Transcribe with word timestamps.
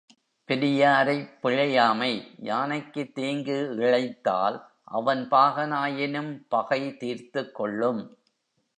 பெரியாரைப் 0.49 1.29
பிழையாமை 1.41 2.31
யானைக்குத் 2.41 3.13
தீங்கு 3.13 3.75
இழைத்தால் 3.77 4.57
அவன் 4.83 5.27
பாகனாயினும் 5.31 6.45
பகை 6.49 6.97
தீர்த்துக் 6.97 7.55
கொள்ளும். 7.55 8.17